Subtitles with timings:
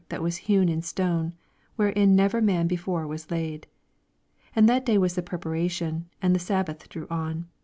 [0.09, 1.33] that was hewn in Btone,
[1.75, 3.67] wherein never man before was laid.
[4.49, 7.45] 54 And that day was the prepara tion, and the Sabbath drew on.